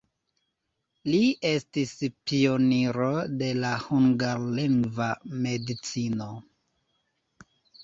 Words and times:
Li 1.09 1.19
estis 1.49 1.91
pioniro 2.31 3.11
de 3.43 3.51
la 3.65 3.75
hungarlingva 3.85 5.13
medicino. 5.47 6.33